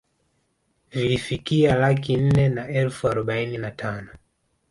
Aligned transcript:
Vilifikia 0.91 1.75
laki 1.75 2.17
nne 2.17 2.49
na 2.49 2.67
elfu 2.69 3.07
arobaini 3.07 3.57
na 3.57 3.71
tano 3.71 4.09